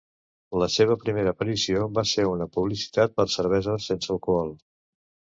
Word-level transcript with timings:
La 0.61 0.67
seva 0.75 0.95
primera 1.01 1.33
aparició 1.35 1.83
va 1.97 2.03
ser 2.11 2.25
una 2.29 2.47
publicitat 2.55 3.13
per 3.19 3.25
cervesa 3.35 3.75
sense 3.89 4.11
alcohol. 4.15 4.51